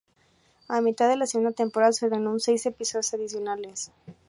A 0.67 0.81
mitad 0.81 1.07
de 1.09 1.15
la 1.15 1.27
segunda 1.27 1.51
temporada, 1.51 1.91
se 1.93 2.07
ordenó 2.07 2.31
un 2.31 2.39
seis 2.39 2.65
episodios 2.65 3.13
adicionales. 3.13 3.91